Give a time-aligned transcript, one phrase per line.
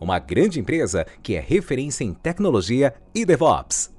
[0.00, 3.92] uma grande empresa que é referência em tecnologia e DevOps.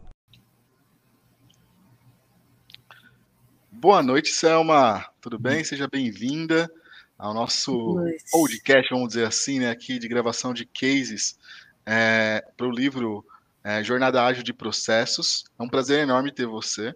[3.72, 5.06] Boa noite, Selma.
[5.22, 5.64] Tudo bem?
[5.64, 6.70] Seja bem-vinda
[7.18, 7.96] ao nosso
[8.32, 11.38] podcast, vamos dizer assim, né, aqui de gravação de cases
[11.86, 13.26] é, para o livro
[13.64, 15.46] é, Jornada Ágil de Processos.
[15.58, 16.96] É um prazer enorme ter você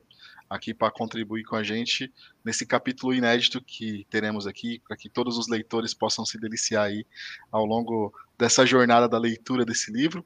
[0.50, 2.12] aqui para contribuir com a gente
[2.44, 7.06] nesse capítulo inédito que teremos aqui, para que todos os leitores possam se deliciar aí
[7.52, 8.14] ao longo
[8.44, 10.26] dessa jornada da leitura desse livro.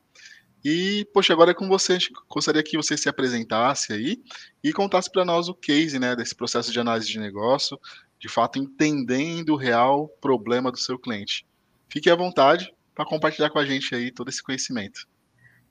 [0.65, 4.17] E, poxa, agora é com você, a gostaria que você se apresentasse aí
[4.63, 7.79] e contasse para nós o case né, desse processo de análise de negócio,
[8.19, 11.45] de fato entendendo o real problema do seu cliente.
[11.87, 15.07] Fique à vontade para compartilhar com a gente aí todo esse conhecimento.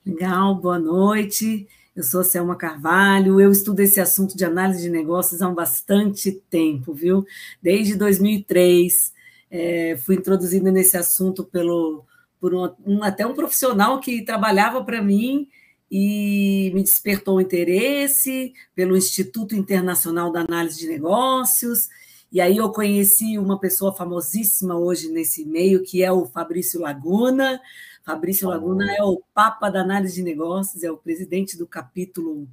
[0.06, 1.66] Legal, boa noite.
[1.96, 6.94] Eu sou Selma Carvalho, eu estudo esse assunto de análise de negócios há bastante tempo,
[6.94, 7.24] viu?
[7.60, 9.12] Desde 2003,
[9.50, 12.06] é, fui introduzida nesse assunto pelo,
[12.40, 15.48] por um, um, até um profissional que trabalhava para mim
[15.90, 21.88] e me despertou o interesse pelo Instituto Internacional da Análise de Negócios.
[22.30, 27.60] E aí eu conheci uma pessoa famosíssima hoje nesse meio, que é o Fabrício Laguna.
[28.04, 32.48] Fabrício Laguna é o papa da análise de negócios, é o presidente do capítulo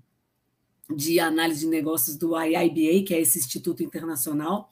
[0.95, 4.72] de análise de negócios do IIBA, que é esse Instituto Internacional.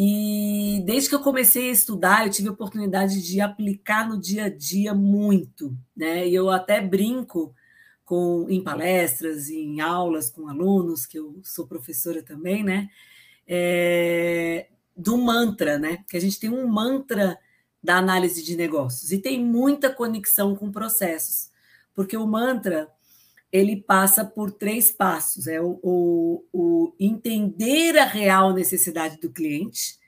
[0.00, 4.44] E desde que eu comecei a estudar, eu tive a oportunidade de aplicar no dia
[4.44, 6.28] a dia muito, né?
[6.28, 7.52] E eu até brinco
[8.04, 12.88] com em palestras, em aulas com alunos, que eu sou professora também, né?
[13.44, 16.04] É, do mantra, né?
[16.08, 17.36] Que a gente tem um mantra
[17.82, 21.50] da análise de negócios e tem muita conexão com processos,
[21.92, 22.88] porque o mantra
[23.52, 29.98] ele passa por três passos: é o, o, o entender a real necessidade do cliente,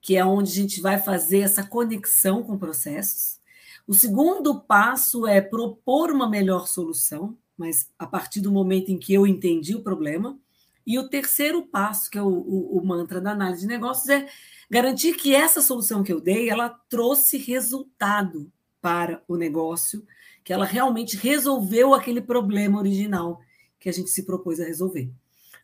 [0.00, 3.38] que é onde a gente vai fazer essa conexão com processos.
[3.86, 9.14] O segundo passo é propor uma melhor solução, mas a partir do momento em que
[9.14, 10.38] eu entendi o problema.
[10.86, 14.26] E o terceiro passo, que é o, o, o mantra da análise de negócios, é
[14.70, 20.04] Garantir que essa solução que eu dei, ela trouxe resultado para o negócio,
[20.48, 23.38] que ela realmente resolveu aquele problema original
[23.78, 25.12] que a gente se propôs a resolver.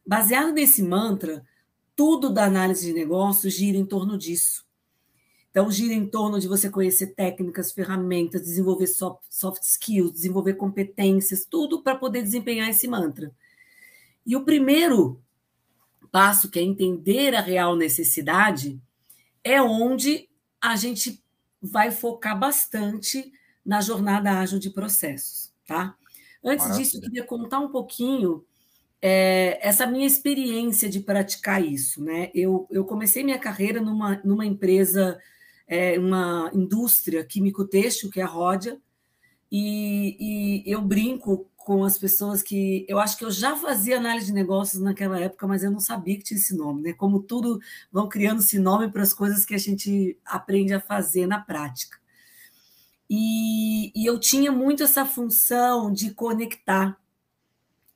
[0.06, 1.42] Baseado nesse mantra,
[1.96, 4.62] tudo da análise de negócios gira em torno disso.
[5.50, 11.82] Então, gira em torno de você conhecer técnicas, ferramentas, desenvolver soft skills, desenvolver competências, tudo
[11.82, 13.32] para poder desempenhar esse mantra.
[14.26, 15.18] E o primeiro
[16.12, 18.78] passo, que é entender a real necessidade,
[19.42, 20.28] é onde
[20.60, 21.24] a gente
[21.62, 23.32] vai focar bastante
[23.64, 25.94] na jornada ágil de processos, tá?
[26.44, 26.84] Antes Maravilha.
[26.84, 28.44] disso, eu queria contar um pouquinho
[29.00, 32.30] é, essa minha experiência de praticar isso, né?
[32.34, 35.18] Eu, eu comecei minha carreira numa, numa empresa,
[35.66, 38.78] é, uma indústria químico-têxtil, que é a Ródia,
[39.50, 44.26] e, e eu brinco com as pessoas que eu acho que eu já fazia análise
[44.26, 46.92] de negócios naquela época, mas eu não sabia que tinha esse nome, né?
[46.92, 47.58] Como tudo
[47.90, 51.98] vão criando esse nome para as coisas que a gente aprende a fazer na prática.
[53.08, 56.98] E, e eu tinha muito essa função de conectar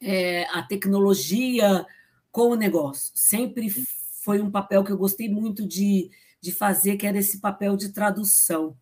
[0.00, 1.86] é, a tecnologia
[2.30, 3.12] com o negócio.
[3.14, 3.70] Sempre
[4.22, 6.10] foi um papel que eu gostei muito de,
[6.41, 8.76] de fazer, que era esse papel de tradução.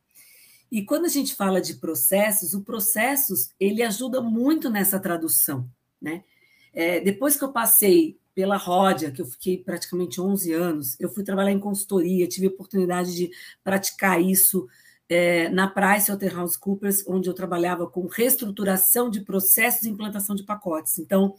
[0.71, 5.69] E quando a gente fala de processos, o processos ele ajuda muito nessa tradução,
[6.01, 6.25] né?
[6.73, 11.25] É, depois que eu passei pela Ródia, que eu fiquei praticamente 11 anos, eu fui
[11.25, 13.31] trabalhar em consultoria, tive a oportunidade de
[13.65, 14.69] praticar isso
[15.09, 20.99] é, na PricewaterhouseCoopers, onde eu trabalhava com reestruturação de processos e implantação de pacotes.
[20.99, 21.35] Então,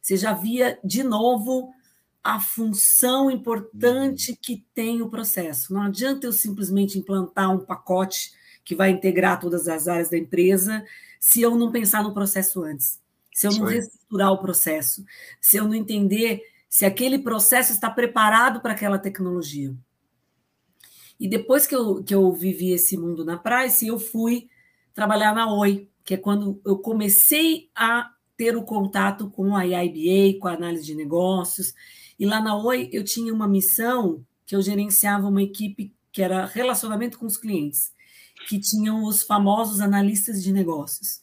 [0.00, 1.72] você já via de novo
[2.22, 5.72] a função importante que tem o processo.
[5.72, 8.32] Não adianta eu simplesmente implantar um pacote
[8.64, 10.84] que vai integrar todas as áreas da empresa,
[11.20, 13.00] se eu não pensar no processo antes,
[13.32, 15.04] se eu não reestruturar o processo,
[15.40, 19.72] se eu não entender se aquele processo está preparado para aquela tecnologia.
[21.18, 24.48] E depois que eu, que eu vivi esse mundo na Price, eu fui
[24.94, 30.38] trabalhar na Oi, que é quando eu comecei a ter o contato com a IIBA,
[30.40, 31.74] com a análise de negócios.
[32.18, 36.46] E lá na Oi eu tinha uma missão que eu gerenciava uma equipe que era
[36.46, 37.92] relacionamento com os clientes,
[38.48, 41.20] que tinham os famosos analistas de negócios.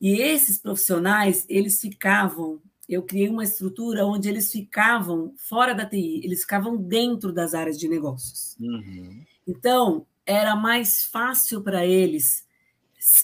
[0.00, 2.60] E esses profissionais, eles ficavam,
[2.90, 7.78] eu criei uma estrutura onde eles ficavam fora da TI, eles ficavam dentro das áreas
[7.78, 8.56] de negócios.
[8.58, 9.22] Uhum.
[9.46, 12.44] Então, era mais fácil para eles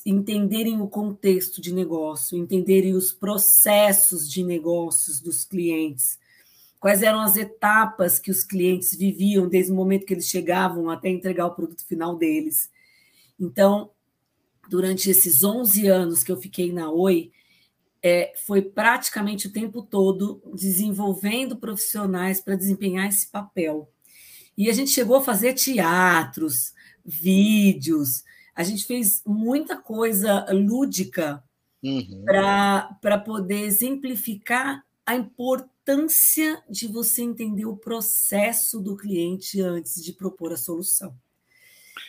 [0.06, 6.18] entenderem o contexto de negócio, entenderem os processos de negócios dos clientes,
[6.80, 11.08] quais eram as etapas que os clientes viviam desde o momento que eles chegavam até
[11.08, 12.70] entregar o produto final deles.
[13.38, 13.90] Então,
[14.70, 17.30] durante esses 11 anos que eu fiquei na Oi,
[18.02, 23.90] é, foi praticamente o tempo todo desenvolvendo profissionais para desempenhar esse papel.
[24.56, 26.72] E a gente chegou a fazer teatros,
[27.04, 31.44] vídeos, a gente fez muita coisa lúdica
[31.82, 32.25] uhum.
[32.25, 40.52] para poder exemplificar a importância de você entender o processo do cliente antes de propor
[40.52, 41.14] a solução.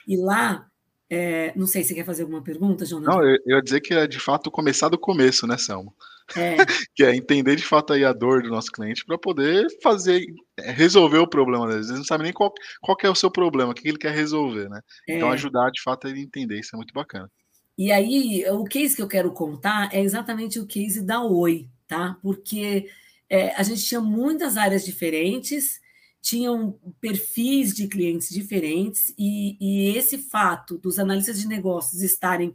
[0.08, 0.72] E lá,
[1.10, 3.08] é, não sei se você quer fazer alguma pergunta, Jonas.
[3.08, 5.94] Não, eu, eu ia dizer que é de fato começar do começo, né, Selma?
[6.36, 6.58] É.
[6.94, 10.26] que é entender de fato aí a dor do nosso cliente para poder fazer,
[10.58, 11.68] é, resolver o problema.
[11.70, 14.14] Às vezes não sabe nem qual, qual é o seu problema, o que ele quer
[14.14, 14.82] resolver, né?
[15.04, 15.18] Então, é.
[15.18, 17.30] Então ajudar de fato ele a entender, isso é muito bacana.
[17.78, 22.18] E aí, o case que eu quero contar é exatamente o case da Oi, tá?
[22.24, 22.90] Porque
[23.30, 25.80] é, a gente tinha muitas áreas diferentes,
[26.22, 32.54] tinham perfis de clientes diferentes, e, e esse fato dos analistas de negócios estarem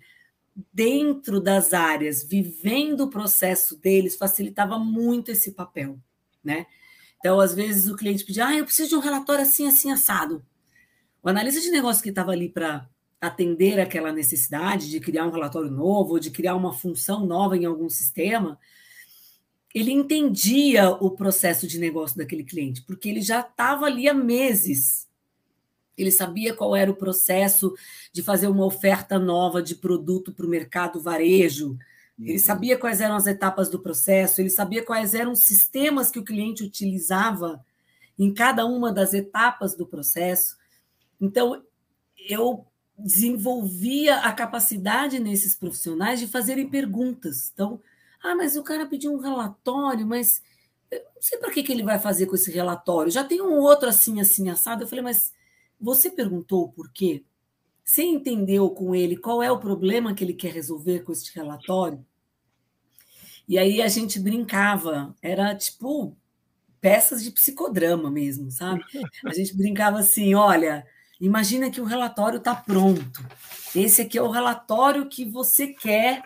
[0.72, 5.98] dentro das áreas, vivendo o processo deles, facilitava muito esse papel,
[6.44, 6.66] né?
[7.18, 10.44] Então, às vezes, o cliente pedia, ah, eu preciso de um relatório assim, assim, assado.
[11.22, 12.88] O analista de negócio que estava ali para
[13.20, 17.64] atender aquela necessidade de criar um relatório novo, ou de criar uma função nova em
[17.64, 18.58] algum sistema,
[19.74, 25.08] ele entendia o processo de negócio daquele cliente, porque ele já estava ali há meses
[25.96, 27.74] ele sabia qual era o processo
[28.12, 31.78] de fazer uma oferta nova de produto para o mercado varejo,
[32.18, 32.38] ele uhum.
[32.38, 36.24] sabia quais eram as etapas do processo, ele sabia quais eram os sistemas que o
[36.24, 37.64] cliente utilizava
[38.18, 40.56] em cada uma das etapas do processo.
[41.20, 41.62] Então,
[42.28, 42.66] eu
[42.96, 47.50] desenvolvia a capacidade nesses profissionais de fazerem perguntas.
[47.52, 47.80] Então,
[48.22, 50.42] ah, mas o cara pediu um relatório, mas
[50.90, 53.10] eu não sei para que, que ele vai fazer com esse relatório.
[53.10, 54.84] Já tem um outro assim, assim, assado.
[54.84, 55.32] Eu falei, mas
[55.80, 57.24] você perguntou o porquê?
[57.82, 62.04] Você entendeu com ele qual é o problema que ele quer resolver com este relatório?
[63.48, 66.16] E aí a gente brincava, era tipo
[66.80, 68.84] peças de psicodrama mesmo, sabe?
[69.26, 70.86] A gente brincava assim: olha,
[71.20, 73.24] imagina que o relatório está pronto.
[73.74, 76.22] Esse aqui é o relatório que você quer,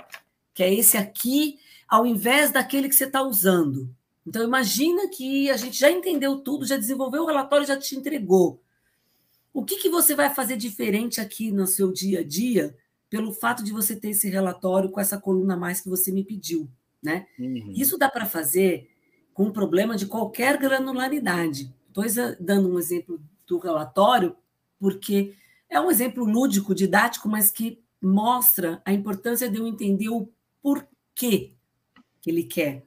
[0.53, 1.59] que é esse aqui,
[1.89, 3.95] ao invés daquele que você está usando.
[4.27, 8.61] Então, imagina que a gente já entendeu tudo, já desenvolveu o relatório, já te entregou.
[9.55, 12.77] O que, que você vai fazer diferente aqui no seu dia a dia
[13.09, 16.25] pelo fato de você ter esse relatório com essa coluna a mais que você me
[16.25, 16.69] pediu,
[17.03, 17.27] né?
[17.39, 17.73] Uhum.
[17.75, 18.91] Isso dá para fazer
[19.33, 21.73] com um problema de qualquer granularidade.
[21.89, 22.05] Estou
[22.41, 24.37] dando um exemplo do relatório
[24.79, 25.35] porque
[25.71, 30.29] é um exemplo lúdico, didático, mas que mostra a importância de eu entender o
[30.61, 31.56] porquê
[32.27, 32.83] que ele quer.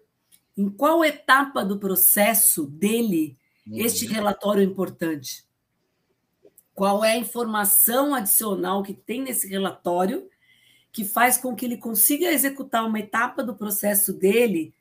[0.57, 3.77] Em qual etapa do processo dele uhum.
[3.77, 5.47] este relatório é importante?
[6.79, 10.29] qual é a informação adicional que tem nesse relatório
[10.93, 14.73] que faz com que ele consiga executar uma etapa do processo dele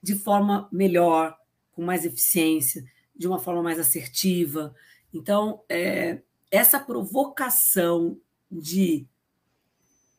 [0.00, 1.36] de forma melhor,
[1.72, 2.84] com mais eficiência,
[3.16, 4.72] de uma forma mais assertiva.
[5.12, 6.20] Então, é,
[6.52, 8.16] essa provocação
[8.48, 9.08] de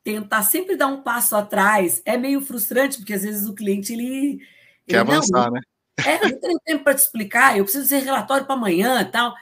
[0.04, 4.40] tentar sempre dar um passo atrás é meio frustrante, porque às vezes o cliente ele.
[4.88, 5.62] Quer ele, avançar, não, né?
[6.04, 9.36] É, não tenho tempo para te explicar, eu preciso ser relatório para amanhã e tal.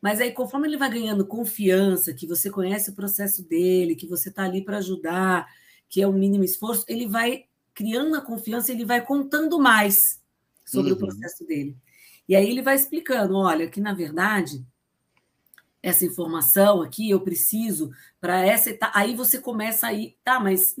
[0.00, 4.28] Mas aí, conforme ele vai ganhando confiança, que você conhece o processo dele, que você
[4.28, 5.46] está ali para ajudar,
[5.88, 10.20] que é o mínimo esforço, ele vai criando a confiança, ele vai contando mais
[10.64, 10.96] sobre uhum.
[10.96, 11.76] o processo dele.
[12.28, 14.64] E aí ele vai explicando: olha, que na verdade,
[15.82, 18.98] essa informação aqui eu preciso para essa etapa.
[18.98, 20.76] Aí você começa aí, tá, mas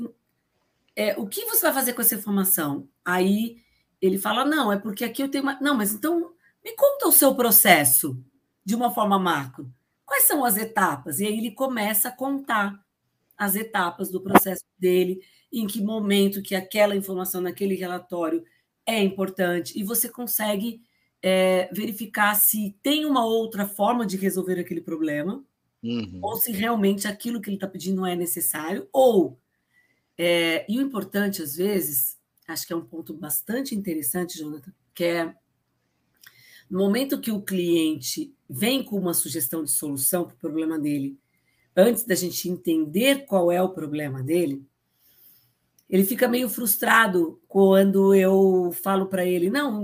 [0.96, 2.88] é, o que você vai fazer com essa informação?
[3.04, 3.58] Aí
[4.00, 5.58] ele fala: não, é porque aqui eu tenho uma.
[5.60, 6.32] Não, mas então
[6.64, 8.20] me conta o seu processo
[8.64, 9.72] de uma forma macro.
[10.04, 11.20] Quais são as etapas?
[11.20, 12.82] E aí ele começa a contar
[13.36, 15.20] as etapas do processo dele,
[15.52, 18.42] em que momento que aquela informação naquele relatório
[18.84, 20.82] é importante, e você consegue
[21.22, 25.44] é, verificar se tem uma outra forma de resolver aquele problema,
[25.82, 26.18] uhum.
[26.22, 29.38] ou se realmente aquilo que ele está pedindo é necessário, ou
[30.20, 35.04] É, e o importante, às vezes, acho que é um ponto bastante interessante, Jonathan, que
[35.04, 35.32] é
[36.68, 41.16] no momento que o cliente vem com uma sugestão de solução para o problema dele,
[41.76, 44.66] antes da gente entender qual é o problema dele,
[45.88, 49.82] ele fica meio frustrado quando eu falo para ele: não,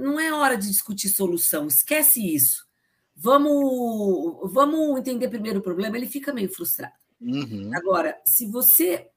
[0.00, 2.66] não é hora de discutir solução, esquece isso.
[3.14, 5.96] Vamos, vamos entender primeiro o problema.
[5.96, 6.94] Ele fica meio frustrado.
[7.20, 7.70] Uhum.
[7.74, 9.08] Agora, se você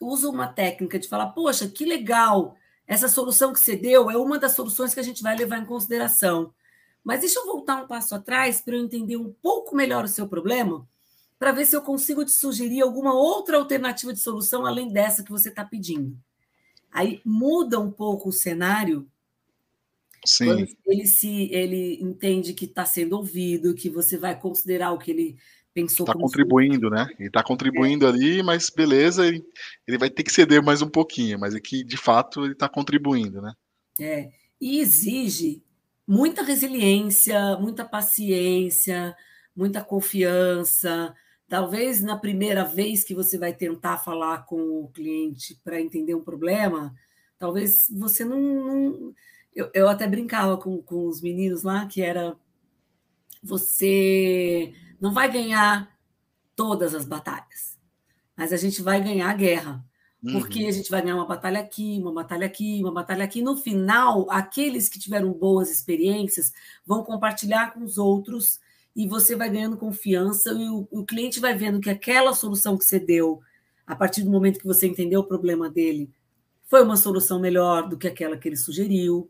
[0.00, 2.56] usa uma técnica de falar, poxa, que legal,
[2.86, 5.64] essa solução que você deu é uma das soluções que a gente vai levar em
[5.64, 6.52] consideração.
[7.04, 10.26] Mas deixa eu voltar um passo atrás para eu entender um pouco melhor o seu
[10.28, 10.86] problema,
[11.38, 15.30] para ver se eu consigo te sugerir alguma outra alternativa de solução além dessa que
[15.30, 16.16] você está pedindo.
[16.90, 19.08] Aí muda um pouco o cenário.
[20.24, 20.66] Sim.
[20.86, 25.36] ele se ele entende que está sendo ouvido, que você vai considerar o que ele
[25.74, 26.04] pensou.
[26.04, 27.08] Está contribuindo, né?
[27.18, 28.08] Ele está contribuindo é.
[28.08, 29.44] ali, mas beleza, ele,
[29.86, 32.68] ele vai ter que ceder mais um pouquinho, mas é que de fato ele está
[32.68, 33.52] contribuindo, né?
[34.00, 34.30] É.
[34.60, 35.62] E exige
[36.06, 39.16] muita resiliência, muita paciência,
[39.56, 41.14] muita confiança.
[41.48, 46.24] Talvez na primeira vez que você vai tentar falar com o cliente para entender um
[46.24, 46.94] problema,
[47.38, 48.40] talvez você não.
[48.40, 49.14] não...
[49.54, 52.36] Eu, eu até brincava com, com os meninos lá que era
[53.42, 55.90] você não vai ganhar
[56.54, 57.78] todas as batalhas,
[58.36, 59.84] mas a gente vai ganhar a guerra.
[60.30, 60.68] Porque uhum.
[60.68, 63.42] a gente vai ganhar uma batalha aqui, uma batalha aqui, uma batalha aqui.
[63.42, 66.52] No final, aqueles que tiveram boas experiências
[66.86, 68.60] vão compartilhar com os outros
[68.94, 72.84] e você vai ganhando confiança e o, o cliente vai vendo que aquela solução que
[72.84, 73.40] você deu,
[73.84, 76.08] a partir do momento que você entendeu o problema dele,
[76.68, 79.28] foi uma solução melhor do que aquela que ele sugeriu,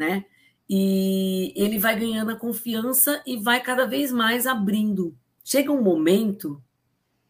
[0.00, 0.24] né?
[0.66, 5.14] E ele vai ganhando a confiança e vai cada vez mais abrindo.
[5.44, 6.62] Chega um momento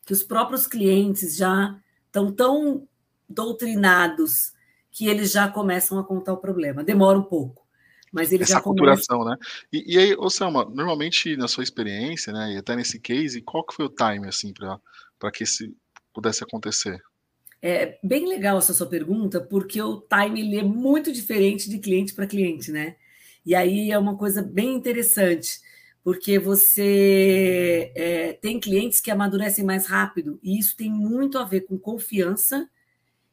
[0.06, 2.86] que os próprios clientes já estão tão
[3.28, 4.52] doutrinados
[4.90, 6.84] que eles já começam a contar o problema.
[6.84, 7.66] Demora um pouco,
[8.12, 9.24] mas eles Essa já começam...
[9.24, 9.36] né?
[9.72, 13.74] E, e aí, Osama, normalmente na sua experiência, né, e até nesse case, qual que
[13.74, 15.74] foi o time assim para que esse
[16.12, 17.00] pudesse acontecer?
[17.62, 22.26] É bem legal essa sua pergunta, porque o time é muito diferente de cliente para
[22.26, 22.96] cliente, né?
[23.44, 25.60] E aí é uma coisa bem interessante,
[26.02, 31.62] porque você é, tem clientes que amadurecem mais rápido, e isso tem muito a ver
[31.62, 32.68] com confiança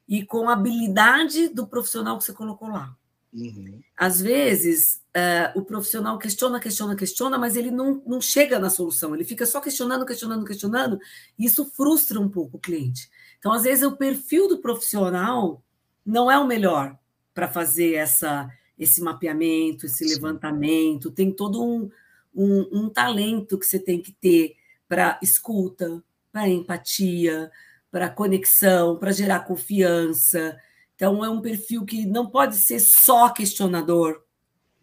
[0.08, 2.96] e com habilidade do profissional que você colocou lá.
[3.38, 3.80] Uhum.
[3.96, 9.14] Às vezes, é, o profissional questiona, questiona, questiona, mas ele não, não chega na solução,
[9.14, 11.00] ele fica só questionando, questionando, questionando,
[11.38, 13.10] e isso frustra um pouco o cliente.
[13.38, 15.64] Então, às vezes, o perfil do profissional
[16.04, 16.98] não é o melhor
[17.34, 20.14] para fazer essa esse mapeamento, esse Sim.
[20.14, 21.90] levantamento, tem todo um,
[22.34, 24.56] um, um, talento que você tem que ter
[24.88, 27.52] para escuta, para empatia,
[27.92, 30.56] para conexão, para gerar confiança.
[30.98, 34.24] Então, é um perfil que não pode ser só questionador.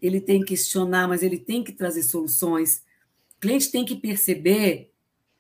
[0.00, 2.84] Ele tem que questionar, mas ele tem que trazer soluções.
[3.36, 4.92] O cliente tem que perceber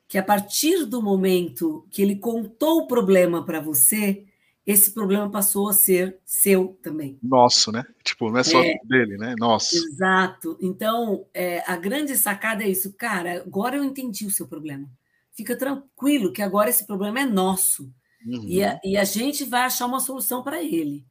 [0.08, 4.24] que, a partir do momento que ele contou o problema para você,
[4.66, 7.20] esse problema passou a ser seu também.
[7.22, 7.84] Nosso, né?
[8.02, 9.36] Tipo, não é só é, dele, né?
[9.38, 9.76] Nosso.
[9.76, 10.58] Exato.
[10.60, 12.92] Então, é, a grande sacada é isso.
[12.94, 14.90] Cara, agora eu entendi o seu problema.
[15.30, 17.92] Fica tranquilo que agora esse problema é nosso.
[18.24, 18.44] Uhum.
[18.46, 21.04] E, a, e a gente vai achar uma solução para ele.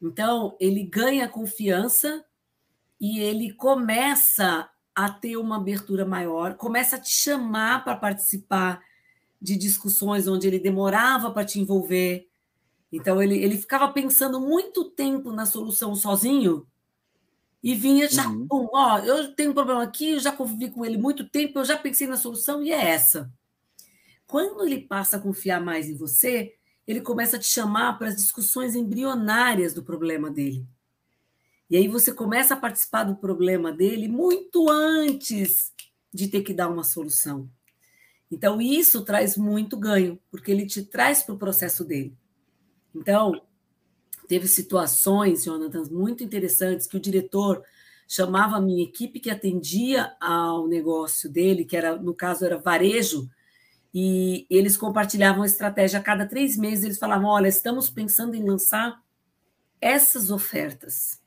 [0.00, 2.24] Então, ele ganha confiança
[3.00, 8.82] e ele começa a ter uma abertura maior, começa a te chamar para participar
[9.40, 12.30] de discussões onde ele demorava para te envolver
[12.92, 16.66] então, ele, ele ficava pensando muito tempo na solução sozinho
[17.62, 18.68] e vinha já, uhum.
[18.72, 21.76] ó, eu tenho um problema aqui, eu já convivi com ele muito tempo, eu já
[21.76, 23.30] pensei na solução e é essa.
[24.30, 26.54] Quando ele passa a confiar mais em você,
[26.86, 30.64] ele começa a te chamar para as discussões embrionárias do problema dele.
[31.68, 35.72] E aí você começa a participar do problema dele muito antes
[36.14, 37.50] de ter que dar uma solução.
[38.30, 42.16] Então, isso traz muito ganho, porque ele te traz para o processo dele.
[42.94, 43.42] Então,
[44.28, 47.64] teve situações, Jonathan, muito interessantes que o diretor
[48.06, 53.28] chamava a minha equipe que atendia ao negócio dele, que era, no caso, era varejo,
[53.92, 56.84] e eles compartilhavam a estratégia a cada três meses.
[56.84, 59.02] Eles falavam: olha, estamos pensando em lançar
[59.80, 61.20] essas ofertas,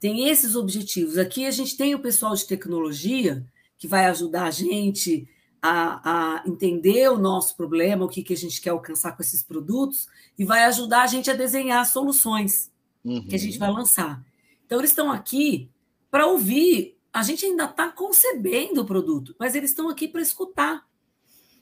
[0.00, 1.18] tem esses objetivos.
[1.18, 3.44] Aqui a gente tem o pessoal de tecnologia
[3.76, 5.28] que vai ajudar a gente
[5.62, 9.42] a, a, entender o nosso problema, o que, que a gente quer alcançar com esses
[9.42, 10.08] produtos,
[10.38, 12.70] e vai ajudar a gente a desenhar soluções
[13.04, 13.26] uhum.
[13.26, 14.24] que a gente vai lançar.
[14.66, 15.70] Então, eles estão aqui
[16.10, 16.96] para ouvir.
[17.12, 20.86] A gente ainda está concebendo o produto, mas eles estão aqui para escutar.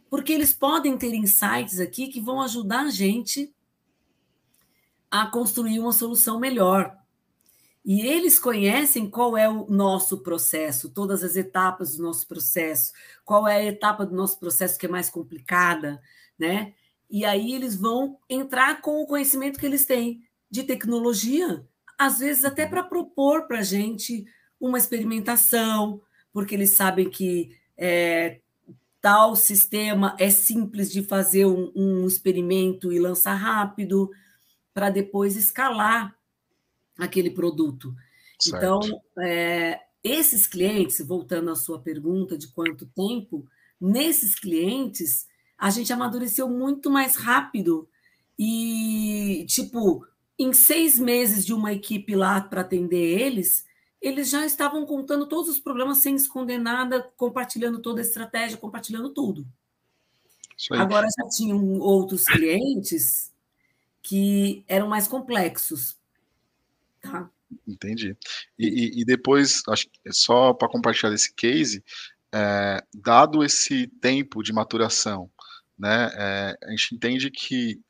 [0.08, 3.52] Porque eles podem ter insights aqui que vão ajudar a gente
[5.10, 6.96] a construir uma solução melhor.
[7.84, 12.92] E eles conhecem qual é o nosso processo, todas as etapas do nosso processo,
[13.24, 16.02] qual é a etapa do nosso processo que é mais complicada,
[16.36, 16.74] né?
[17.08, 20.20] E aí eles vão entrar com o conhecimento que eles têm
[20.50, 21.64] de tecnologia,
[21.96, 24.24] às vezes até para propor para a gente
[24.60, 26.00] uma experimentação,
[26.32, 28.40] porque eles sabem que é,
[29.06, 34.10] tal sistema é simples de fazer um, um experimento e lançar rápido,
[34.74, 36.12] para depois escalar
[36.98, 37.94] aquele produto.
[38.36, 38.56] Certo.
[38.56, 43.46] Então, é, esses clientes, voltando à sua pergunta de quanto tempo,
[43.80, 47.88] nesses clientes, a gente amadureceu muito mais rápido.
[48.36, 50.04] E, tipo,
[50.36, 53.64] em seis meses de uma equipe lá para atender eles,
[54.06, 59.10] eles já estavam contando todos os problemas sem esconder nada, compartilhando toda a estratégia, compartilhando
[59.10, 59.44] tudo.
[60.70, 63.32] Agora já tinham outros clientes
[64.00, 65.98] que eram mais complexos.
[67.00, 67.28] Tá?
[67.66, 68.16] Entendi.
[68.56, 71.82] E, e, depois, acho que só para compartilhar esse case,
[72.32, 75.28] é, dado esse tempo de maturação,
[75.76, 77.80] né, é, a gente entende que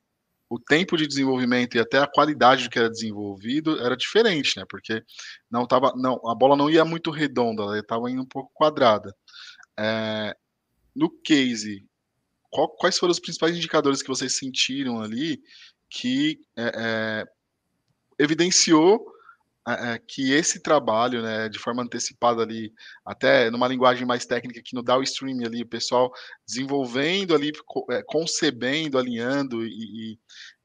[0.48, 4.64] o tempo de desenvolvimento e até a qualidade do que era desenvolvido era diferente, né?
[4.68, 5.02] Porque
[5.50, 9.14] não tava, não, a bola não ia muito redonda, ela estava indo um pouco quadrada.
[9.78, 10.36] É,
[10.94, 11.84] no case,
[12.50, 15.40] qual, quais foram os principais indicadores que vocês sentiram ali
[15.90, 17.24] que é, é,
[18.18, 19.15] evidenciou
[19.68, 22.73] é, que esse trabalho, né, de forma antecipada ali,
[23.04, 26.12] até numa linguagem mais técnica que no downstream ali, o pessoal
[26.46, 27.50] desenvolvendo ali,
[27.90, 29.70] é, concebendo, alinhando e,
[30.11, 30.18] e,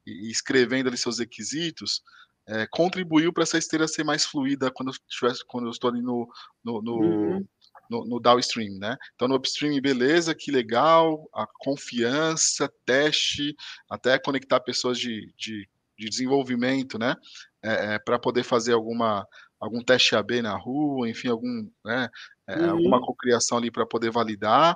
[0.06, 2.02] e escrevendo ali seus requisitos,
[2.48, 6.02] é, contribuiu para essa esteira ser mais fluida quando eu, tivesse, quando eu estou ali
[6.02, 6.28] no,
[6.64, 7.48] no, no, uhum.
[7.90, 8.98] no, no downstream, né?
[9.16, 13.56] Então, no upstream, beleza, que legal, a confiança, teste,
[13.90, 15.68] até conectar pessoas de, de,
[15.98, 17.16] de desenvolvimento, né?
[17.64, 19.28] É, é, para poder fazer alguma
[19.60, 22.10] algum teste AB na rua, enfim, algum, né,
[22.48, 22.72] é, uhum.
[22.72, 24.76] alguma cocriação ali para poder validar.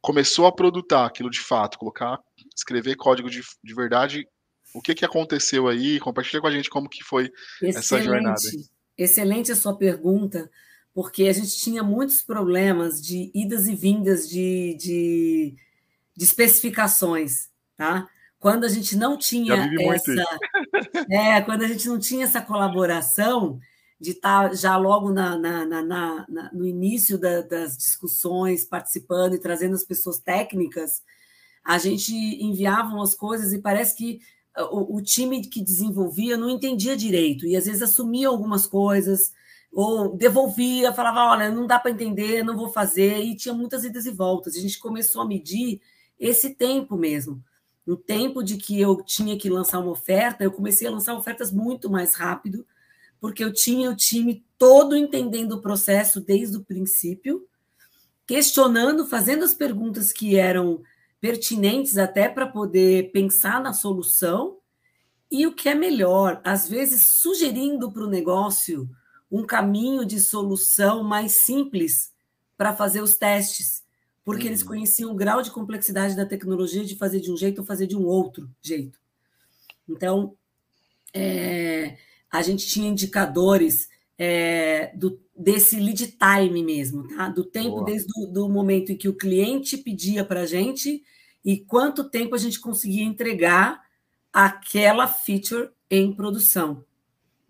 [0.00, 2.18] Começou a produtar aquilo de fato, colocar,
[2.56, 4.26] escrever código de, de verdade.
[4.72, 6.00] O que, que aconteceu aí?
[6.00, 7.76] Compartilha com a gente como que foi Excelente.
[7.76, 8.40] essa jornada.
[8.96, 10.50] Excelente a sua pergunta,
[10.94, 15.54] porque a gente tinha muitos problemas de idas e vindas de, de,
[16.16, 18.08] de especificações, tá?
[18.38, 20.14] Quando a gente não tinha essa,
[21.10, 23.58] é, quando a gente não tinha essa colaboração
[24.00, 29.34] de estar tá já logo na, na, na, na no início da, das discussões, participando
[29.34, 31.02] e trazendo as pessoas técnicas,
[31.64, 34.20] a gente enviava as coisas e parece que
[34.70, 39.32] o, o time que desenvolvia não entendia direito e às vezes assumia algumas coisas
[39.72, 44.04] ou devolvia, falava, olha, não dá para entender, não vou fazer, e tinha muitas idas
[44.04, 44.56] e voltas.
[44.56, 45.80] A gente começou a medir
[46.18, 47.40] esse tempo mesmo
[47.90, 51.50] no tempo de que eu tinha que lançar uma oferta, eu comecei a lançar ofertas
[51.50, 52.64] muito mais rápido,
[53.20, 57.48] porque eu tinha o time todo entendendo o processo desde o princípio,
[58.24, 60.80] questionando, fazendo as perguntas que eram
[61.20, 64.58] pertinentes até para poder pensar na solução,
[65.28, 68.88] e o que é melhor, às vezes sugerindo para o negócio
[69.28, 72.12] um caminho de solução mais simples
[72.56, 73.82] para fazer os testes
[74.30, 74.68] porque eles uhum.
[74.68, 77.96] conheciam o grau de complexidade da tecnologia de fazer de um jeito ou fazer de
[77.96, 78.96] um outro jeito.
[79.88, 80.36] Então,
[81.12, 81.96] é,
[82.30, 87.28] a gente tinha indicadores é, do, desse lead time mesmo, tá?
[87.28, 87.86] do tempo Boa.
[87.86, 91.02] desde o do momento em que o cliente pedia para a gente
[91.44, 93.82] e quanto tempo a gente conseguia entregar
[94.32, 96.84] aquela feature em produção.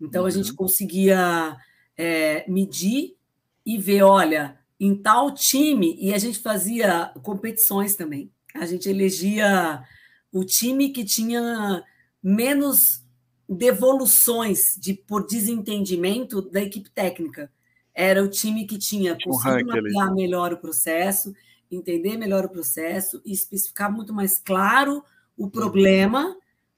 [0.01, 0.27] Então, uhum.
[0.27, 0.55] a gente uhum.
[0.55, 1.55] conseguia
[1.95, 3.15] é, medir
[3.63, 8.31] e ver, olha, em tal time, e a gente fazia competições também.
[8.55, 9.83] A gente elegia
[10.31, 11.83] o time que tinha
[12.21, 13.05] menos
[13.47, 17.51] devoluções de, por desentendimento da equipe técnica.
[17.93, 21.31] Era o time que tinha conseguido mapear melhor o processo,
[21.69, 25.03] entender melhor o processo e especificar muito mais claro
[25.37, 26.35] o problema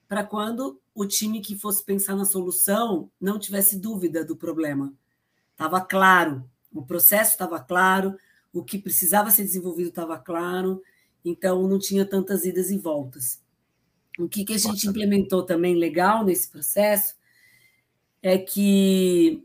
[0.09, 4.93] para quando o time que fosse pensar na solução não tivesse dúvida do problema.
[5.53, 8.17] Estava claro, o processo estava claro,
[8.51, 10.81] o que precisava ser desenvolvido estava claro,
[11.23, 13.41] então não tinha tantas idas e voltas.
[14.19, 17.15] O que, que a gente implementou também legal nesse processo
[18.21, 19.43] é que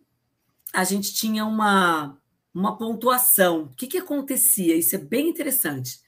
[0.72, 2.18] a gente tinha uma,
[2.54, 3.62] uma pontuação.
[3.62, 4.76] O que, que acontecia?
[4.76, 6.00] Isso é bem interessante.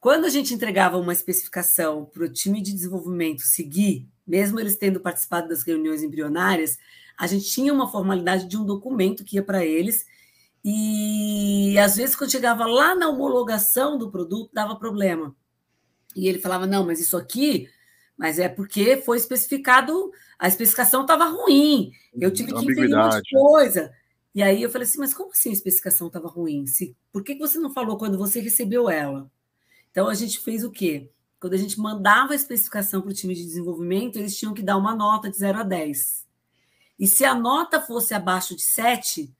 [0.00, 5.00] Quando a gente entregava uma especificação para o time de desenvolvimento seguir, mesmo eles tendo
[5.00, 6.78] participado das reuniões embrionárias,
[7.18, 10.06] a gente tinha uma formalidade de um documento que ia para eles
[10.64, 15.34] e às vezes, quando chegava lá na homologação do produto, dava problema.
[16.16, 17.68] E ele falava: não, mas isso aqui
[18.18, 21.92] Mas é porque foi especificado, a especificação estava ruim.
[22.20, 23.92] Eu tive que inferir um monte de coisa.
[24.34, 26.66] E aí eu falei assim, mas como assim a especificação estava ruim?
[26.66, 29.30] Se, por que você não falou quando você recebeu ela?
[29.90, 31.10] Então a gente fez o quê?
[31.40, 34.76] Quando a gente mandava a especificação para o time de desenvolvimento, eles tinham que dar
[34.76, 36.26] uma nota de 0 a 10.
[36.98, 39.32] E se a nota fosse abaixo de 7,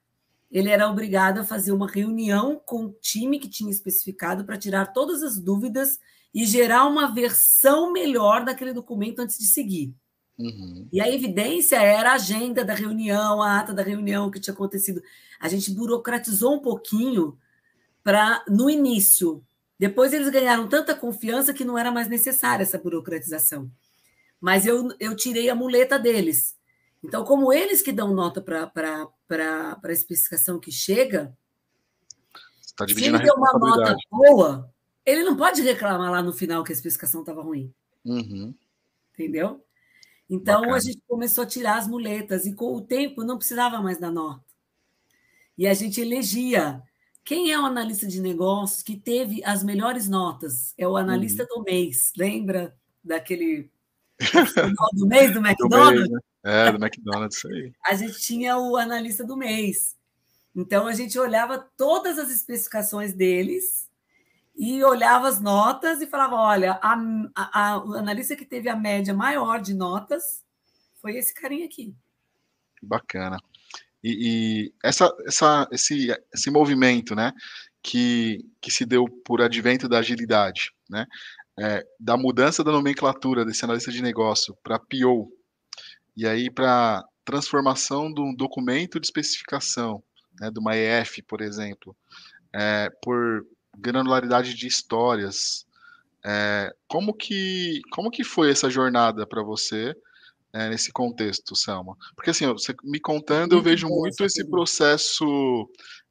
[0.51, 4.93] ele era obrigado a fazer uma reunião com o time que tinha especificado para tirar
[4.93, 5.99] todas as dúvidas
[6.35, 9.95] e gerar uma versão melhor daquele documento antes de seguir.
[10.39, 10.89] Uhum.
[10.93, 15.03] E a evidência era a agenda da reunião, a ata da reunião que tinha acontecido.
[15.41, 17.37] A gente burocratizou um pouquinho
[18.03, 19.45] para no início.
[19.79, 23.71] Depois eles ganharam tanta confiança que não era mais necessária essa burocratização.
[24.41, 26.57] Mas eu, eu tirei a muleta deles.
[27.03, 29.09] Então, como eles que dão nota para
[29.83, 31.37] a especificação que chega,
[32.77, 34.73] tá se ele deu uma nota boa,
[35.07, 37.73] ele não pode reclamar lá no final que a especificação estava ruim.
[38.05, 38.55] Uhum.
[39.15, 39.65] Entendeu?
[40.29, 40.77] Então Bacana.
[40.77, 44.11] a gente começou a tirar as muletas e com o tempo não precisava mais da
[44.11, 44.45] nota.
[45.57, 46.83] E a gente elegia
[47.25, 50.73] quem é o analista de negócios que teve as melhores notas?
[50.79, 51.59] É o analista uhum.
[51.59, 52.13] do mês.
[52.17, 53.71] Lembra daquele
[54.95, 56.05] do mês do McDonald's?
[56.05, 56.21] Do mês, né?
[56.49, 57.73] É, do McDonald's, isso aí.
[57.85, 59.95] A gente tinha o analista do mês.
[60.57, 63.87] Então a gente olhava todas as especificações deles
[64.57, 66.97] e olhava as notas e falava: olha, a,
[67.37, 70.43] a, a, o analista que teve a média maior de notas
[71.03, 71.95] foi esse carinha aqui.
[72.83, 73.37] Bacana.
[74.03, 77.33] E, e essa, essa, esse, esse movimento, né,
[77.83, 81.05] que, que se deu por advento da agilidade, né,
[81.59, 85.31] é, da mudança da nomenclatura desse analista de negócio para PO,
[86.19, 90.03] e aí para transformação de um documento de especificação,
[90.41, 91.97] né, do MyEF, por exemplo,
[92.53, 93.47] é, por
[93.79, 95.65] granularidade de histórias.
[96.27, 99.95] É, como que como que foi essa jornada para você
[100.53, 101.97] é, nesse contexto, Selma?
[102.17, 105.25] Porque assim, você me contando, eu vejo muito esse processo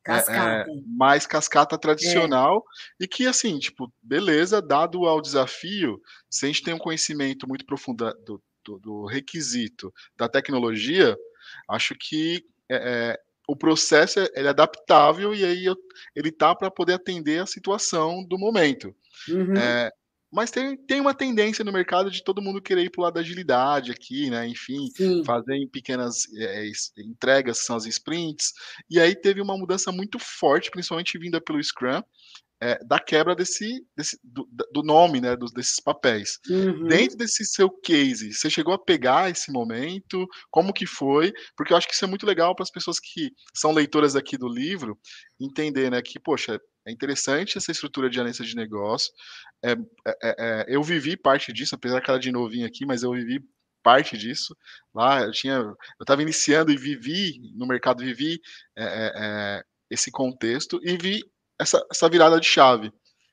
[0.07, 0.71] é, é, cascata.
[0.85, 2.63] mais cascata tradicional
[3.01, 3.03] é.
[3.03, 7.65] e que assim, tipo, beleza, dado ao desafio, se a gente tem um conhecimento muito
[7.65, 11.17] profundo do, do, do requisito da tecnologia,
[11.69, 15.75] acho que é, o processo é, é adaptável e aí eu,
[16.15, 18.93] ele tá para poder atender a situação do momento.
[19.29, 19.55] Uhum.
[19.55, 19.91] É,
[20.29, 23.13] mas tem, tem uma tendência no mercado de todo mundo querer ir para o lado
[23.13, 24.45] da agilidade aqui, né?
[24.45, 25.23] Enfim, Sim.
[25.23, 28.51] fazer em pequenas é, entregas, são as sprints.
[28.89, 32.03] E aí teve uma mudança muito forte, principalmente vinda pelo Scrum,
[32.61, 36.39] é, da quebra desse, desse do, do, nome, né, dos, desses papéis.
[36.49, 36.87] Uhum.
[36.87, 40.27] Dentro desse seu case, você chegou a pegar esse momento?
[40.49, 41.31] Como que foi?
[41.55, 44.37] Porque eu acho que isso é muito legal para as pessoas que são leitoras aqui
[44.37, 44.97] do livro
[45.39, 49.11] entender, né, que poxa, é interessante essa estrutura de analista de negócio.
[49.63, 49.75] É, é,
[50.23, 53.43] é, é eu vivi parte disso, apesar que ela de novinho aqui, mas eu vivi
[53.83, 54.55] parte disso.
[54.93, 58.39] Lá eu tinha, eu estava iniciando e vivi no mercado, vivi
[58.75, 61.21] é, é, esse contexto e vi
[61.59, 62.91] essa, essa virada de chave.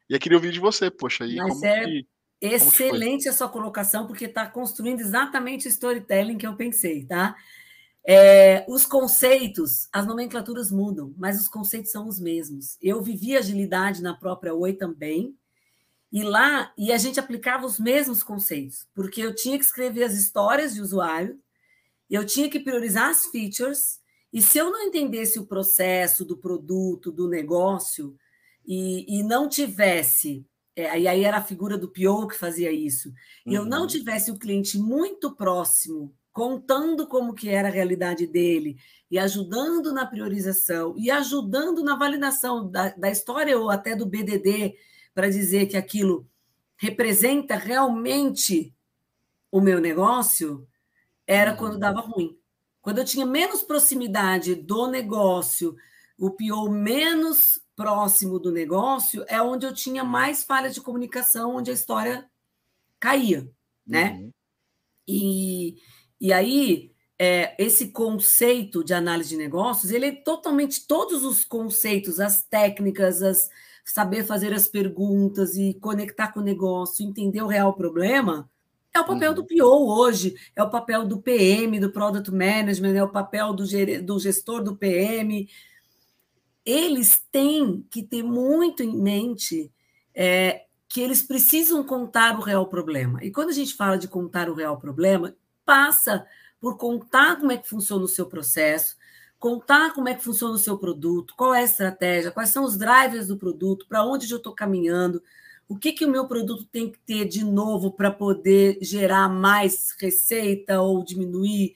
[0.09, 2.07] E eu queria ouvir de você, poxa, aí Mas é que,
[2.41, 7.35] excelente a sua colocação, porque está construindo exatamente o storytelling que eu pensei, tá?
[8.07, 12.77] É, os conceitos, as nomenclaturas mudam, mas os conceitos são os mesmos.
[12.83, 15.35] Eu vivi agilidade na própria Oi também,
[16.13, 20.13] e lá e a gente aplicava os mesmos conceitos, porque eu tinha que escrever as
[20.13, 21.41] histórias de usuário,
[22.11, 23.99] eu tinha que priorizar as features,
[24.35, 28.17] e se eu não entendesse o processo do produto, do negócio,
[28.67, 30.45] e, e não tivesse,
[30.75, 33.15] é, e aí era a figura do PO que fazia isso,
[33.47, 33.63] e uhum.
[33.63, 33.87] eu não uhum.
[33.87, 38.77] tivesse o cliente muito próximo, contando como que era a realidade dele,
[39.09, 44.75] e ajudando na priorização, e ajudando na validação da, da história ou até do BDD,
[45.15, 46.29] para dizer que aquilo
[46.77, 48.75] representa realmente
[49.49, 50.67] o meu negócio,
[51.25, 51.57] era uhum.
[51.57, 52.37] quando dava ruim.
[52.85, 55.75] Quando eu tinha menos proximidade do negócio,
[56.19, 61.71] o pior menos próximo do negócio, é onde eu tinha mais falhas de comunicação, onde
[61.71, 62.31] a história
[63.01, 63.51] caía,
[63.87, 64.13] né?
[64.13, 64.31] Uhum.
[65.09, 65.77] E,
[66.21, 72.21] e aí, é, esse conceito de análise de negócios, ele é totalmente, todos os conceitos,
[72.21, 73.49] as técnicas, as,
[73.83, 78.47] saber fazer as perguntas e conectar com o negócio, entender o real problema,
[78.95, 79.35] é o papel uhum.
[79.35, 83.65] do PO hoje, é o papel do PM, do Product Management, é o papel do,
[84.03, 85.49] do gestor do PM.
[86.65, 89.73] Eles têm que ter muito em mente
[90.15, 93.19] é, que eles precisam contar o real problema.
[93.25, 96.25] E quando a gente fala de contar o real problema, passa
[96.61, 98.97] por contar como é que funciona o seu processo,
[99.41, 102.79] contar como é que funciona o seu produto, qual é a estratégia, quais são os
[102.79, 105.21] drivers do produto, para onde eu estou caminhando,
[105.69, 109.95] O que, que o meu produto tem que ter de novo para poder gerar mais
[109.99, 111.75] receita ou diminuir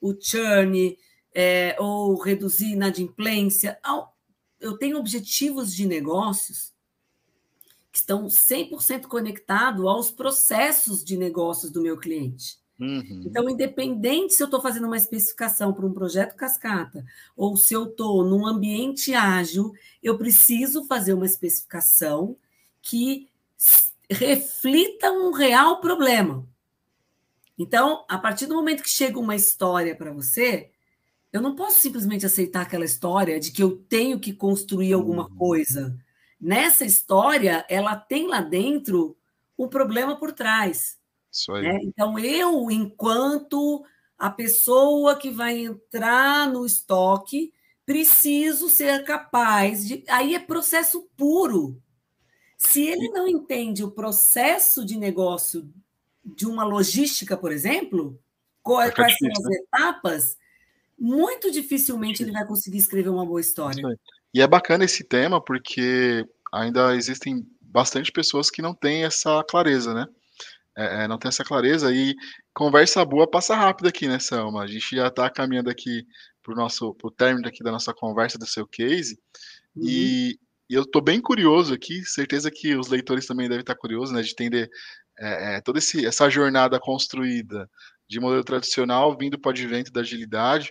[0.00, 0.96] o churn
[1.34, 3.78] é, ou reduzir inadimplência?
[4.60, 6.72] Eu tenho objetivos de negócios
[7.90, 12.62] que estão 100% conectados aos processos de negócios do meu cliente.
[12.80, 13.22] Uhum.
[13.26, 17.04] Então, independente se eu estou fazendo uma especificação para um projeto cascata
[17.36, 22.36] ou se eu estou num ambiente ágil, eu preciso fazer uma especificação
[22.82, 23.28] que
[24.10, 26.46] reflita um real problema.
[27.58, 30.70] Então, a partir do momento que chega uma história para você,
[31.32, 35.36] eu não posso simplesmente aceitar aquela história de que eu tenho que construir alguma uhum.
[35.36, 35.96] coisa.
[36.40, 39.16] Nessa história, ela tem lá dentro
[39.56, 40.98] um problema por trás.
[41.62, 41.78] Né?
[41.82, 43.84] Então, eu, enquanto
[44.18, 47.52] a pessoa que vai entrar no estoque,
[47.86, 50.04] preciso ser capaz de.
[50.08, 51.80] Aí é processo puro.
[52.64, 55.68] Se ele não entende o processo de negócio
[56.24, 58.18] de uma logística, por exemplo,
[58.62, 59.56] quais são as né?
[59.56, 60.36] etapas,
[60.98, 63.82] muito dificilmente ele vai conseguir escrever uma boa história.
[64.32, 69.92] E é bacana esse tema porque ainda existem bastante pessoas que não têm essa clareza,
[69.92, 70.06] né?
[70.76, 72.14] É, é, não tem essa clareza e
[72.54, 74.62] conversa boa passa rápido aqui, né, Selma?
[74.62, 76.06] A gente já está caminhando aqui
[76.42, 79.18] para o nosso pro término aqui da nossa conversa do seu case
[79.76, 79.82] uhum.
[79.84, 80.38] e,
[80.72, 84.22] e, eu estou bem curioso aqui, certeza que os leitores também devem estar curiosos, né,
[84.22, 84.70] de entender
[85.18, 87.68] é, é, toda esse, essa jornada construída
[88.08, 90.70] de modelo tradicional vindo para o advento da agilidade.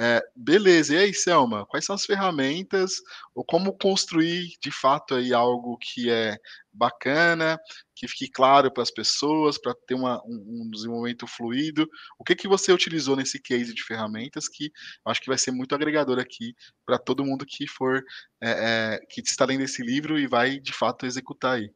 [0.00, 2.94] É, beleza, e aí, Selma, quais são as ferramentas
[3.34, 6.38] ou como construir de fato aí algo que é
[6.72, 7.58] bacana,
[7.94, 11.86] que fique claro para as pessoas, para ter uma, um, um, desenvolvimento fluido?
[12.18, 14.72] O que, que você utilizou nesse case de ferramentas que
[15.04, 16.54] acho que vai ser muito agregador aqui
[16.86, 18.02] para todo mundo que for,
[18.40, 21.70] é, é, que está lendo esse livro e vai de fato executar aí?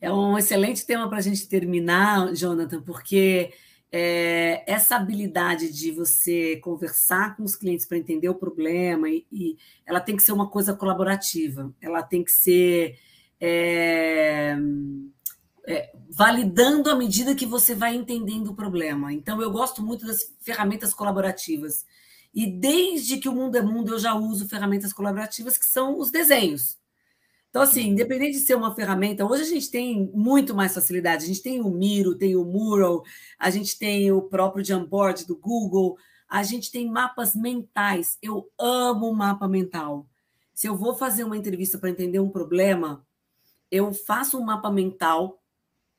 [0.00, 3.52] É um excelente tema para a gente terminar, Jonathan, porque
[3.90, 9.56] é, essa habilidade de você conversar com os clientes para entender o problema, e, e,
[9.86, 12.98] ela tem que ser uma coisa colaborativa, ela tem que ser
[13.40, 14.56] é,
[15.66, 19.12] é, validando à medida que você vai entendendo o problema.
[19.12, 21.86] Então, eu gosto muito das ferramentas colaborativas.
[22.34, 26.10] E desde que o mundo é mundo, eu já uso ferramentas colaborativas que são os
[26.10, 26.78] desenhos.
[27.50, 31.24] Então, assim, independente de ser uma ferramenta, hoje a gente tem muito mais facilidade.
[31.24, 33.02] A gente tem o Miro, tem o Mural,
[33.38, 35.96] a gente tem o próprio Jamboard do Google,
[36.28, 38.18] a gente tem mapas mentais.
[38.20, 40.06] Eu amo mapa mental.
[40.52, 43.06] Se eu vou fazer uma entrevista para entender um problema,
[43.70, 45.42] eu faço um mapa mental.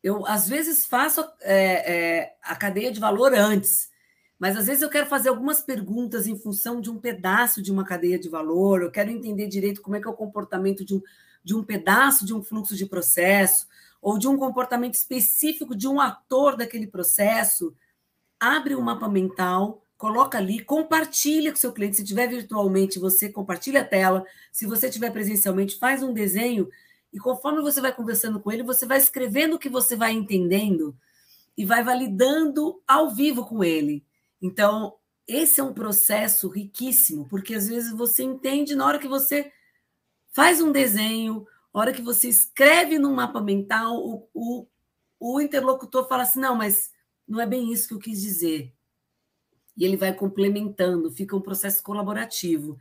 [0.03, 3.89] Eu, às vezes, faço é, é, a cadeia de valor antes,
[4.38, 7.83] mas às vezes eu quero fazer algumas perguntas em função de um pedaço de uma
[7.83, 11.01] cadeia de valor, eu quero entender direito como é que é o comportamento de um
[11.43, 13.67] de um pedaço de um fluxo de processo
[14.02, 17.75] ou de um comportamento específico de um ator daquele processo,
[18.39, 21.97] abre um mapa mental, coloca ali, compartilha com seu cliente.
[21.97, 24.25] Se tiver virtualmente, você compartilha a tela.
[24.52, 26.69] Se você tiver presencialmente, faz um desenho
[27.12, 30.95] e conforme você vai conversando com ele, você vai escrevendo o que você vai entendendo
[31.58, 34.06] e vai validando ao vivo com ele.
[34.41, 34.95] Então,
[35.28, 39.52] esse é um processo riquíssimo, porque às vezes você entende na hora que você
[40.39, 44.67] faz um desenho, a hora que você escreve no mapa mental, o, o,
[45.19, 46.91] o interlocutor fala assim: não, mas
[47.28, 48.73] não é bem isso que eu quis dizer.
[49.75, 52.78] E ele vai complementando, fica um processo colaborativo.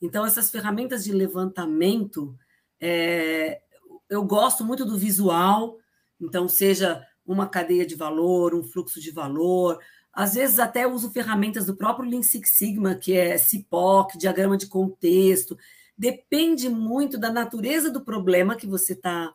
[0.00, 2.38] Então, essas ferramentas de levantamento,
[2.80, 3.60] é,
[4.08, 5.78] eu gosto muito do visual,
[6.20, 9.80] então, seja uma cadeia de valor, um fluxo de valor.
[10.12, 14.68] Às vezes, até uso ferramentas do próprio Lean Six Sigma, que é CIPOC, diagrama de
[14.68, 15.58] contexto
[16.00, 19.34] depende muito da natureza do problema que você está tá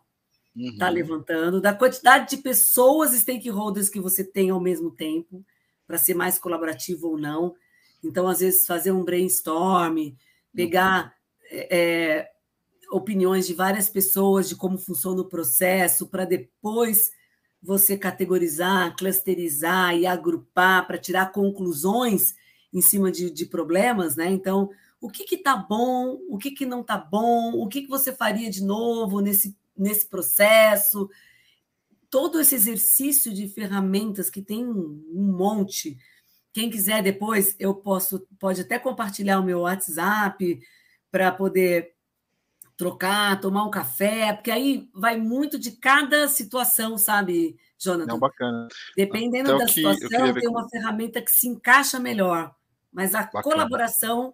[0.56, 0.78] uhum.
[0.80, 5.46] tá levantando, da quantidade de pessoas stakeholders que você tem ao mesmo tempo,
[5.86, 7.54] para ser mais colaborativo ou não.
[8.04, 10.16] Então, às vezes, fazer um brainstorm,
[10.56, 11.14] pegar
[11.52, 11.60] uhum.
[11.70, 12.32] é,
[12.92, 17.12] opiniões de várias pessoas de como funciona o processo, para depois
[17.62, 22.34] você categorizar, clusterizar e agrupar para tirar conclusões
[22.74, 24.32] em cima de, de problemas, né?
[24.32, 24.72] Então,
[25.06, 28.50] o que está bom, o que, que não está bom, o que, que você faria
[28.50, 31.08] de novo nesse, nesse processo.
[32.10, 35.96] Todo esse exercício de ferramentas que tem um, monte.
[36.52, 40.60] Quem quiser depois, eu posso pode até compartilhar o meu WhatsApp
[41.12, 41.94] para poder
[42.76, 48.08] trocar, tomar um café, porque aí vai muito de cada situação, sabe, Jonathan?
[48.08, 48.68] Não, bacana.
[48.98, 52.56] Dependendo então, da situação, tem uma ferramenta que se encaixa melhor,
[52.92, 53.44] mas a bacana.
[53.44, 54.34] colaboração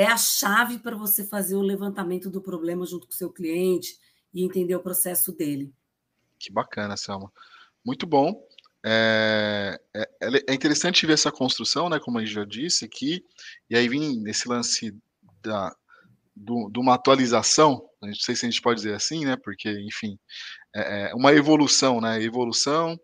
[0.00, 3.98] é a chave para você fazer o levantamento do problema junto com o seu cliente
[4.32, 5.74] e entender o processo dele.
[6.38, 7.30] Que bacana, Selma.
[7.84, 8.42] Muito bom.
[8.82, 10.08] É, é,
[10.48, 13.22] é, interessante ver essa construção, né, como a gente já disse aqui,
[13.68, 14.96] e aí vem nesse lance
[15.42, 15.76] da,
[16.34, 20.18] do, de uma atualização, não sei se a gente pode dizer assim, né, porque, enfim,
[20.74, 22.98] é, é uma evolução, né, evolução,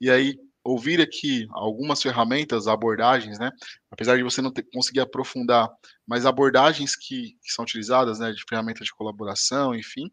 [0.00, 3.50] e aí ouvir aqui algumas ferramentas, abordagens, né,
[3.90, 5.68] apesar de você não ter, conseguir aprofundar,
[6.06, 10.10] mas abordagens que, que são utilizadas, né, de ferramentas de colaboração, enfim,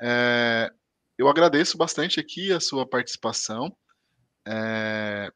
[0.00, 0.70] é,
[1.18, 3.74] eu agradeço bastante aqui a sua participação,
[4.46, 5.30] é,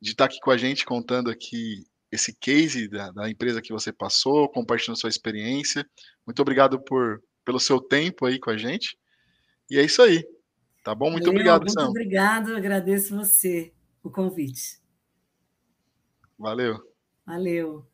[0.00, 3.92] de estar aqui com a gente contando aqui esse case da, da, empresa que você
[3.92, 5.84] passou, compartilhando sua experiência.
[6.26, 8.96] Muito obrigado por, pelo seu tempo aí com a gente.
[9.70, 10.24] E é isso aí.
[10.88, 11.10] Tá bom?
[11.10, 11.90] Muito obrigado, Muito Sam.
[11.90, 14.80] obrigado, agradeço você o convite.
[16.38, 16.82] Valeu.
[17.26, 17.86] Valeu.